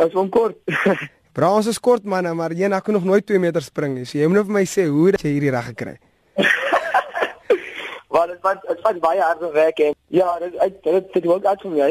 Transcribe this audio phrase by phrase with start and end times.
[0.00, 0.56] is hom kort.
[1.36, 4.04] Bra ons is kort manne, maar jy nak nog nooit 2 meter spring nie.
[4.06, 5.96] So jy moet nou vir my sê hoe jy hierdie reg gekry.
[8.14, 10.54] Want dit was dit was baie harde werk en ja, dit
[10.84, 11.90] dit dit werk uit vir my.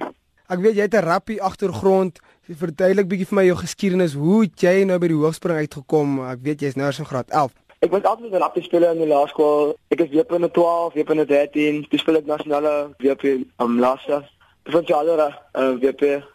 [0.52, 2.18] Ek weet jy het 'n rappie agtergrond.
[2.50, 4.18] Verduidelik bietjie vir my jou geskiedenis.
[4.18, 6.18] Hoe het jy nou by die hoogspring uitgekom?
[6.26, 7.54] Ek weet jy's nou in graad 11.
[7.86, 9.76] Ek was altyd 'n rappie speler in die laerskool.
[9.94, 11.86] Ek is WP in 12, WP in 13.
[11.90, 14.26] Dis speel ek nasionale WP am laas jaar.
[14.62, 15.14] Provinsiale
[15.54, 16.26] uh, WP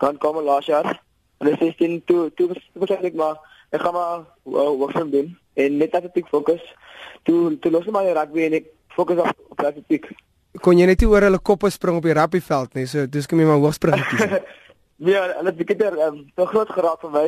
[0.00, 0.96] kan kom laas jaar.
[1.40, 2.50] En dis is in toe toe
[2.96, 3.38] ek maar
[3.70, 4.24] ek gaan maar
[4.80, 6.62] wat van doen en net dat ek fokus.
[7.28, 10.10] Toe toe los maar die rugby en ek fokus op op atletiek.
[10.64, 12.86] Kon jy net oor hulle koppe spring op die rugbyveld nie.
[12.90, 14.40] So dis kom jy maar hoogspring kies.
[15.04, 17.26] nee, hulle het bietjie um, te groot geraak vir my.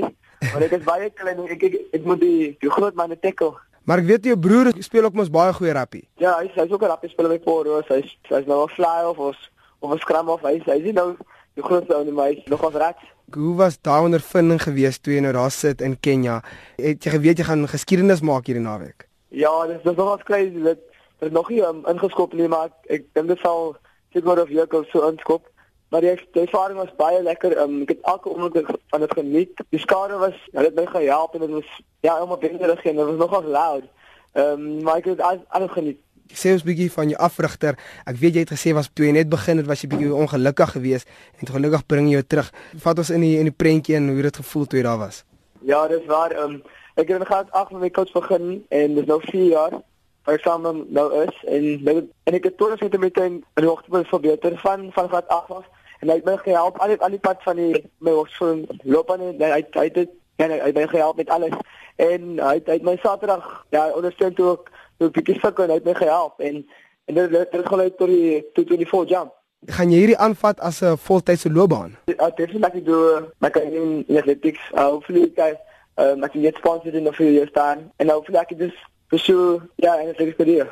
[0.51, 3.55] Maar ek is baie klein en ek ek, ek moet die die groot manne tackle.
[3.89, 6.05] Maar ek weet jou broer speel ook mos baie goeie rugby.
[6.23, 7.83] Ja, hy hy's ook 'n rugby speler by Poro.
[7.89, 9.37] Hy's hy's nou 'n fly off of
[9.81, 10.43] of 'n scrum off.
[10.43, 11.17] Hy's hy's nou
[11.55, 12.97] die grootste ou in my nog as reg.
[13.33, 16.41] Hoe was daai ondervinding geweest toe jy nou daar sit in Kenja?
[16.77, 19.09] Het jy geweet jy gaan geskiedenis maak hierdie naweek?
[19.29, 20.79] Ja, dis dis nogal crazy dat
[21.23, 23.77] dit nog nie um, ingeskop nie, maar ek dink dit sal
[24.13, 25.49] seker of jy kan so inskop.
[25.93, 27.55] Maar die, die ervaring was baie lekker.
[27.61, 29.65] Um, ek het elke oomblik van dit geniet.
[29.75, 33.11] Die skare was, hulle het my gehelp en dit was ja, almal binnerig en dit
[33.11, 33.91] was nogal loud.
[34.33, 36.01] Ehm um, maar ek het alles, alles geniet.
[36.35, 37.77] Sê ons bietjie van jou afrigter.
[38.09, 40.77] Ek weet jy het gesê was toe jy net begin het was jy bietjie ongelukkig
[40.77, 41.09] geweest
[41.41, 42.53] en gelukkig bring jy jou terug.
[42.85, 45.25] Vat ons in die in die prentjie en hoe dit gevoel toe jy daar was.
[45.63, 46.35] Ja, dis waar.
[46.39, 46.63] Um,
[46.95, 49.79] ek het in graad 8 met my coach begin en dis nou 4 jaar
[50.25, 53.65] waar ek saam nou is en met, en ek het toe net met my in
[53.65, 55.65] hoogtepunt verbeter van van graad 8 af
[56.01, 59.11] en hy het my gehelp al die al die pad van die my hoërskool loop
[59.11, 61.57] aan hy hy het en hy het my gehelp met alles
[61.97, 64.71] en hy het, hy het my Saterdag ja ondersteun toe ook
[65.03, 66.63] toe ek bietjie sukkel en hy het my gehelp en
[67.11, 69.35] en dit dit het gelei tot die tot die vol jump.
[69.71, 71.97] Gaan jy hierdie aanvat as 'n voltydse loopbaan?
[72.07, 75.59] Ja definitely ek doen my kan in athletics uh, hopefully guys
[75.99, 79.61] uh, ek kan get sponsored in a few years time en hopefully ek just pursue
[79.77, 80.71] ja en athletics career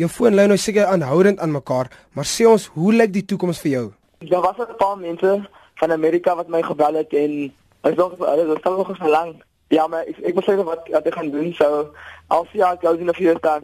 [0.00, 3.72] jou foonlyn nou seker aanhoudend aan mekaar maar sê ons hoe lyk die toekoms vir
[3.72, 3.86] jou?
[4.30, 7.32] Daar was 'n paar mense van Amerika wat my gebel het en
[7.82, 9.42] ek dink hulle het al nog gelang.
[9.72, 11.52] Ja, maar ek ek moet sê wat wat ek gaan doen.
[11.56, 11.94] So,
[12.28, 13.62] I'll see how it goes in a few days.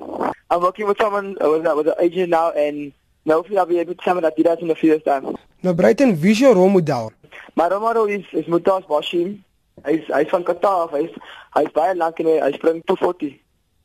[0.51, 2.93] I'm working with someone uh, with, with an agent now and
[3.27, 5.25] now I'll be able to me that that's in a few days.
[5.61, 7.11] Nou Brighton Visual rolmodel.
[7.55, 9.43] Maar Romaro is is Mutas Bashim.
[9.85, 10.89] Hy's hy's van Qatar.
[10.97, 11.13] Hy's
[11.57, 13.37] hy's baie lank en hy, hy spring 240.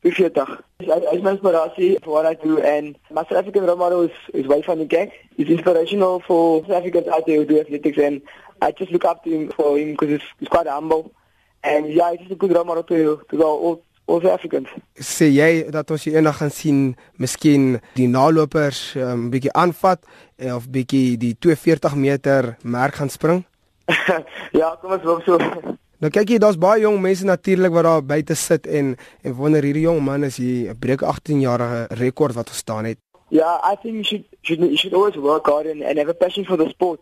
[0.03, 0.63] 40.
[0.79, 4.47] Hy is my inspirasie vir wat ek doen en my South African Romaro is is
[4.47, 5.11] way van gang.
[5.35, 8.23] He's inspirational for South Africans out there who do athletics and
[8.61, 11.11] I just look up to him for him because he's, he's quite humble.
[11.63, 14.67] And yeah, he's a good Romaro to to go all all South Africans.
[14.99, 16.81] Sê jy dat ons eendag gaan sien
[17.23, 20.03] miskien die nalopers 'n um, bietjie aanvat
[20.51, 23.45] of bietjie die 240 meter merk gaan spring?
[24.59, 25.39] ja, kom ons hoop so.
[26.03, 29.63] Nou kyk jy, daar's baie jong mense natuurlik wat daar buite sit en en wonder
[29.63, 32.99] hierdie jong man is hier 'n breek 18 jarige rekord wat gestaan het.
[33.29, 36.13] Yeah, I think you should should you should always work hard and, and have a
[36.13, 36.99] passion for the sport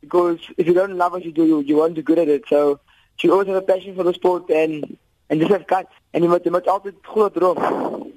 [0.00, 2.44] because if you don't love what you do, you, you won't be good at it.
[2.46, 2.78] So
[3.22, 4.96] you should always have a passion for the sport and
[5.30, 5.94] and just have guts.
[6.12, 8.11] And you moet, je moet altijd goed droom.